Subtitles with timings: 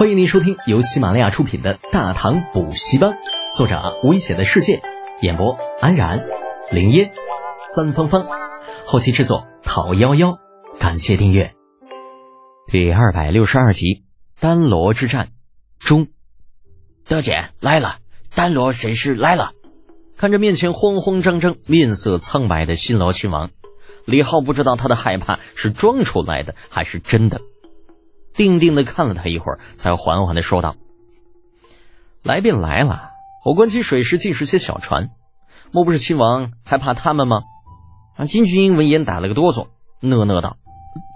[0.00, 3.10] 欢迎您收听由喜马拉雅出品的《大唐补习班》，
[3.54, 4.80] 作者危险的世界，
[5.20, 6.24] 演播安然、
[6.72, 7.12] 林烟、
[7.74, 8.26] 三芳芳，
[8.86, 10.38] 后期制作讨幺幺，
[10.78, 11.52] 感谢订阅。
[12.66, 14.04] 第二百六十二集，
[14.40, 15.32] 丹罗之战
[15.78, 16.08] 中，
[17.06, 17.96] 德简来了，
[18.34, 19.52] 丹罗神师来了。
[20.16, 23.50] 看着面前慌慌张张、面色苍白的新罗亲王，
[24.06, 27.42] 李浩不知道他的害怕是装出来的还是真的。
[28.40, 30.76] 定定的看了他一会儿，才缓缓的说道
[32.24, 33.10] ：“来便来了，
[33.44, 35.10] 我观其水师尽是些小船，
[35.72, 37.42] 莫不是亲王还怕他们吗？”
[38.16, 38.24] 啊！
[38.24, 39.66] 金军英闻言打了个哆嗦，
[40.00, 40.56] 讷讷道：“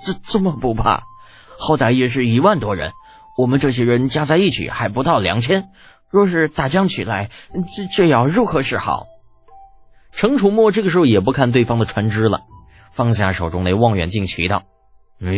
[0.04, 1.04] 这这么不怕？
[1.58, 2.92] 好歹也是一万多人，
[3.38, 5.70] 我们这些人加在一起还不到两千。
[6.10, 7.30] 若是大江起来，
[7.74, 9.06] 这这要如何是好？”
[10.12, 12.42] 程楚墨这个时候也不看对方的船只了，
[12.92, 14.64] 放下手中那望远镜，祈祷
[15.24, 15.32] ：“哎。”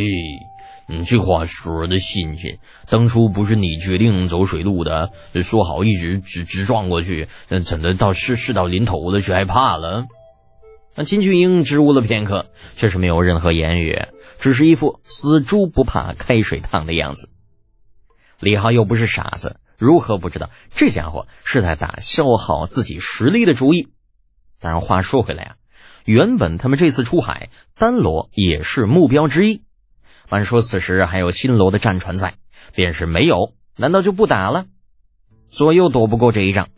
[0.88, 5.10] 你这话说的新鲜，当初不是你决定走水路的，
[5.42, 10.06] 说好一直直直撞过去，那怎的到事事到临头了却害怕了？
[10.94, 13.98] 那金俊英支吾了片刻，却是没有任何言语，
[14.38, 17.30] 只是一副死猪不怕开水烫的样子。
[18.38, 23.88] 李浩又不是傻子，如何不知道这家伙是在打消耗自己实力的主意？
[24.60, 25.56] 但是话说回来啊，
[26.04, 29.65] 原本他们这次出海，丹罗也是目标之一。
[30.28, 32.34] 按说此时还有新罗的战船在，
[32.74, 34.66] 便是没有，难道就不打了？
[35.48, 36.68] 左右躲不过这一仗，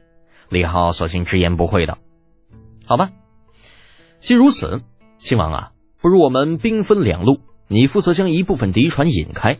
[0.50, 1.98] 李浩索性直言不讳道
[2.84, 3.10] ：“好吧，
[4.20, 4.82] 既如此，
[5.16, 9.58] 亲王啊，不如我们兵分两路，你负责将一部分敌船引开，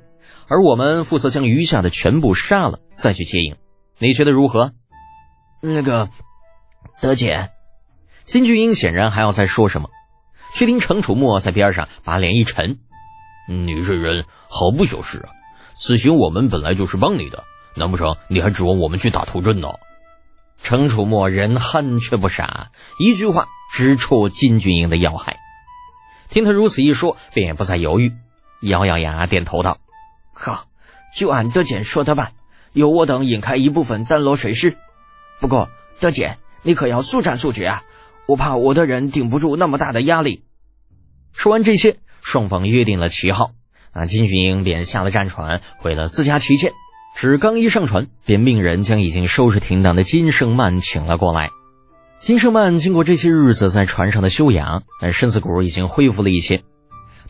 [0.48, 3.56] 而我们负责将余下的全部杀了，再去接应，
[3.98, 4.72] 你觉得如何？”
[5.62, 6.10] 那个
[7.00, 7.50] 德姐，
[8.24, 9.88] 金巨英显然还要再说什么，
[10.54, 12.78] 却听程楚墨在边上把脸一沉。
[13.48, 15.32] 你这人好不小事啊！
[15.74, 17.44] 此行我们本来就是帮你的，
[17.76, 19.68] 难不成你还指望我们去打头阵呢？
[20.60, 25.38] 程楚墨人憨却不傻，一句话直戳金军营的要害。
[26.28, 28.12] 听他如此一说，便也不再犹豫，
[28.60, 29.78] 咬咬牙点头道
[30.34, 30.66] ：“好，
[31.16, 32.32] 就按德简说的办，
[32.72, 34.76] 由我等引开一部分丹罗水师。
[35.40, 35.70] 不过
[36.00, 37.82] 德简，你可要速战速决啊！
[38.26, 40.44] 我怕我的人顶不住那么大的压力。”
[41.32, 41.98] 说完这些。
[42.28, 43.52] 双方约定了旗号，
[43.90, 46.74] 啊，金俊英便下了战船，回了自家旗舰。
[47.16, 51.48] 只刚一上船，便命人将已经收拾停当的金圣曼请了过来。
[52.20, 56.64] 金圣曼经过这些日子在船上的休养，那身子骨已经恢复了一些。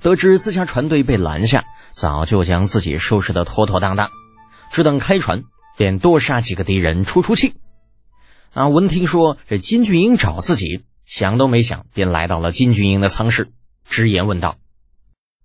[0.02, 4.10] 得知自家船队被拦下，早就将自己收拾得妥妥当当，
[4.72, 5.44] 只等开船，
[5.76, 7.54] 便多杀几个敌人出出气。
[8.52, 13.46] 啊，闻听说这金俊英找自己，想都没想，便来到了金俊英的舱室，
[13.88, 14.56] 直言问道。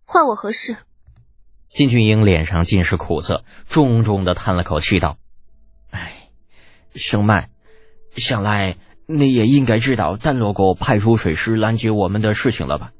[0.05, 0.77] 唤我何事？
[1.69, 5.17] 金俊英脸上尽是苦涩，重重的叹了口气，道
[5.89, 6.29] ：“哎，
[6.93, 7.49] 生曼，
[8.15, 8.77] 想来
[9.07, 12.91] 你也应该知道丹罗国派出水师拦截我们的事情了吧？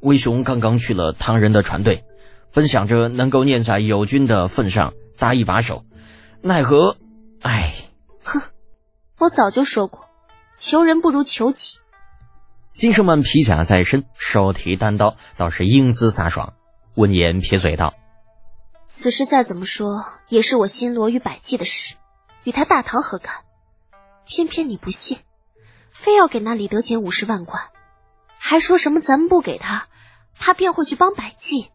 [0.00, 2.04] 威雄刚刚去了唐人的船队，
[2.52, 5.84] 本想着能够念在友军的份上搭一把手，
[6.40, 6.96] 奈何……
[7.40, 7.74] 哎，
[8.22, 8.40] 哼，
[9.18, 10.08] 我早就说过，
[10.56, 11.78] 求人不如求己。”
[12.72, 16.54] 金圣曼皮甲在身，手提单刀，倒是英姿飒爽。
[16.94, 17.94] 闻言撇嘴道
[18.86, 21.94] ：“此事再怎么说，也是我新罗与百济的事，
[22.44, 23.34] 与他大唐何干？
[24.24, 25.18] 偏偏你不信，
[25.90, 27.62] 非要给那李德俭五十万贯，
[28.38, 29.88] 还说什么咱们不给他，
[30.38, 31.70] 他便会去帮百济。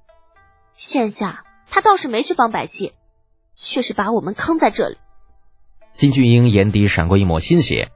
[0.75, 2.93] 现下他倒是没去帮百济，
[3.55, 4.97] 却是把我们坑在这里。”
[5.93, 7.87] 金俊英眼底闪过一抹欣喜。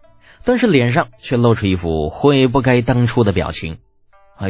[0.48, 3.80] 但是脸上却露出一副悔不该当初的表情。
[4.38, 4.50] 哎，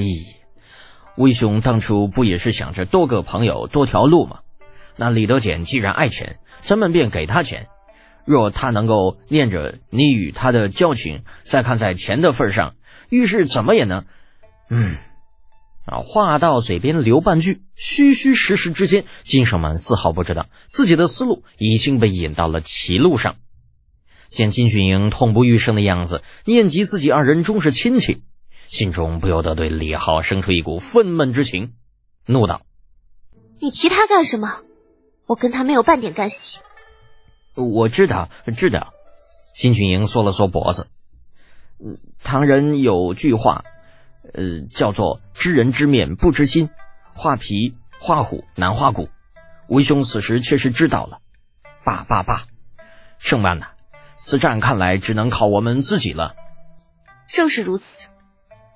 [1.16, 4.42] 魏兄当初不也是想着多个朋友多条路吗？
[4.96, 7.66] 那李德俭既然爱钱，咱们便给他钱。
[8.26, 12.76] 若他能够念着你与他的交情，再看在钱的份上，
[13.10, 14.06] 遇事怎么也能……
[14.70, 14.98] 嗯，
[15.88, 23.38] 啊，话到嘴边留半句，虚虚实实之间，金圣满丝毫不知道自己的思路已经被引到了歧路上。
[24.30, 28.24] 见金俊英痛不欲生的样子，念及自己二人终是亲戚，
[28.68, 31.74] 心中不由得对李浩生出一股愤懑之情，
[32.26, 32.62] 怒道
[33.60, 34.62] ：“你提他干什么？
[35.26, 36.60] 我跟他没有半点干系。”
[37.56, 38.94] 我知道，知道。
[39.56, 40.88] 金俊英缩了缩脖子。
[42.24, 43.64] 唐人有句话，
[44.34, 46.70] 呃，叫做“知人知面不知心，
[47.14, 49.10] 画皮画虎难画骨”。
[49.68, 51.20] 为兄此时确实知道了。
[51.84, 52.44] 罢罢罢，
[53.18, 53.72] 圣曼呐。
[54.18, 56.36] 此战看来只能靠我们自己了。
[57.28, 58.08] 正是如此，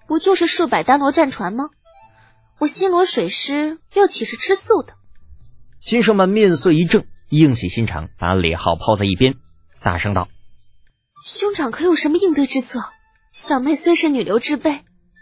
[0.08, 1.70] 不就是数百丹罗战船吗？
[2.60, 4.94] 我新罗水师又岂是吃素的？
[5.80, 9.36] 金圣曼面色一正，硬起心肠，把李浩抛在一边，
[9.82, 10.28] 大声道
[11.26, 12.86] ：“兄长可有什么应对之策？
[13.32, 14.82] 小妹虽是女流之辈，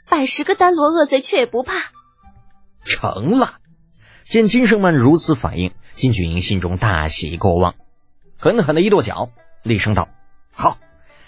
[0.10, 1.76] 百十个丹罗恶贼却也不怕。”
[2.84, 3.60] 成了。
[4.26, 7.76] 见金圣曼如此反应，金俊英心中大喜过望，
[8.38, 9.30] 狠狠的一跺脚，
[9.64, 10.10] 厉声道
[10.52, 10.78] ：“好，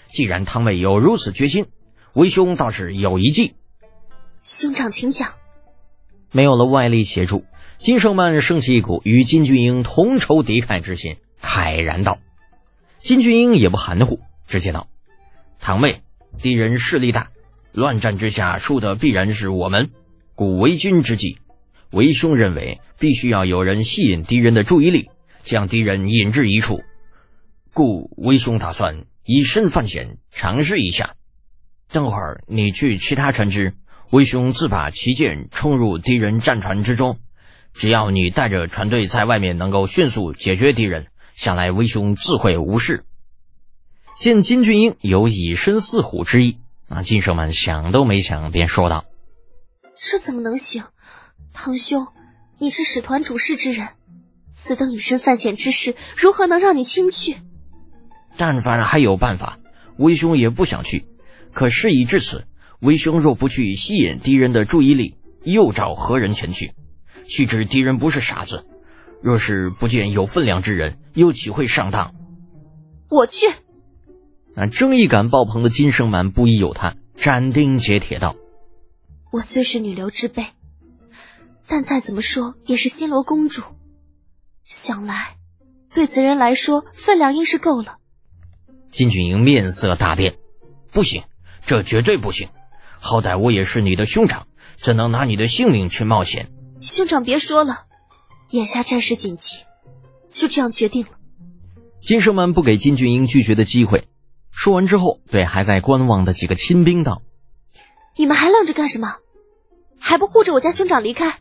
[0.08, 1.66] 既然堂妹有如此决心，
[2.14, 3.54] 为兄倒是有一计。”
[4.44, 5.34] 兄长请讲。
[6.30, 7.44] 没有了外力协助，
[7.76, 12.18] 金圣曼升起一股与金俊英同仇敌忾之心，慨然道
[12.98, 14.88] ：“金俊英也不含糊，直接道：
[15.60, 16.00] 堂妹，
[16.40, 17.30] 敌人势力大，
[17.72, 19.90] 乱战之下输的必然是我们，
[20.34, 21.38] 故为君之计。
[21.90, 25.10] 为兄认为，必须要有人吸引敌人的注意力，
[25.42, 26.82] 将敌人引至一处，
[27.72, 31.14] 故为兄打算以身犯险，尝试一下。
[31.90, 33.74] 等会儿你去其他船只。”
[34.12, 37.18] 为兄自把旗舰冲入敌人战船之中，
[37.72, 43.06] 只要你带着船队在外面能够迅速解决敌人，想来为兄自会无事。
[44.14, 46.58] 见金俊英有以身饲虎之意，
[46.88, 49.06] 那，金圣满想都没想便说道
[49.96, 50.84] ：“这怎么能行？
[51.54, 52.06] 堂兄，
[52.58, 53.88] 你是使团主事之人，
[54.50, 57.38] 此等以身犯险之事，如何能让你亲去？
[58.36, 59.58] 但凡还有办法，
[59.96, 61.06] 为兄也不想去。
[61.52, 62.46] 可事已至此。”
[62.82, 65.14] 为兄若不去吸引敌人的注意力，
[65.44, 66.72] 又找何人前去？
[67.28, 68.66] 须知敌人不是傻子，
[69.20, 72.12] 若是不见有分量之人，又岂会上当？
[73.08, 73.46] 我去。
[74.56, 78.34] 那正义感爆棚的金生满不疑有他，斩钉截铁道
[79.30, 80.46] ：“我虽是女流之辈，
[81.68, 83.62] 但再怎么说也是新罗公主，
[84.64, 85.36] 想来
[85.94, 87.98] 对贼人来说分量应是够了。”
[88.92, 90.36] 金俊英面色大变
[90.92, 91.24] ：“不行，
[91.66, 92.50] 这绝对不行！”
[93.00, 94.46] 好歹我也是你的兄长，
[94.76, 96.52] 怎能拿你的性命去冒险？
[96.80, 97.86] 兄长别说了，
[98.50, 99.56] 眼下战事紧急，
[100.28, 101.10] 就这样决定了。
[102.00, 104.08] 金圣曼不给金俊英拒绝的机会，
[104.50, 107.22] 说完之后，对还在观望的几个亲兵道
[108.16, 109.16] ：“你们还愣着干什么？
[109.98, 111.38] 还不护着我家兄长离开？”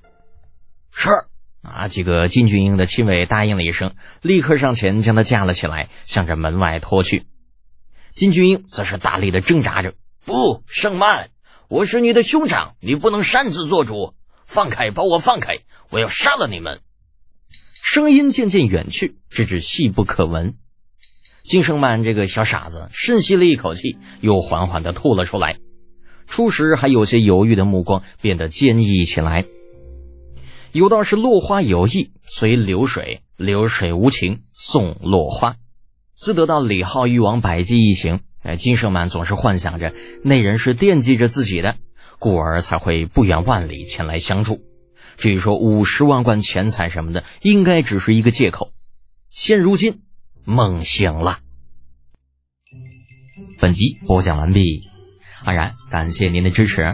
[0.93, 1.25] 是
[1.61, 7.25] 啊，几个金俊英的亲卫答应了一声，立刻上前将他架了起来，向着门外拖去。
[8.11, 9.93] 金俊英则是大力的挣扎着
[10.25, 11.29] ：“不，圣曼。”
[11.69, 14.13] 我是你的兄长，你不能擅自做主。
[14.45, 15.59] 放开，把我放开！
[15.89, 16.81] 我要杀了你们！
[17.81, 20.55] 声音渐渐远去，直至细不可闻。
[21.43, 25.59] 金圣曼这个小傻子深吸了一口气，又缓缓的吐了出来。
[26.27, 29.45] 初时还有些犹豫的目光变得坚毅起来。
[30.73, 35.55] 有道是落花有意随流水，流水无情送落花。
[36.21, 38.19] 自得到李浩誉王百济一行。
[38.43, 41.77] 哎，金圣满总是幻想着那人是惦记着自己的，
[42.19, 44.61] 故而才会不远万里前来相助。
[45.17, 48.71] 至于说五十万贯钱财什么的，应该只是一个借口。
[49.31, 50.01] 现如今，
[50.43, 51.39] 梦醒了。
[53.59, 54.87] 本集播讲完毕，
[55.43, 56.93] 安然感谢您的支持。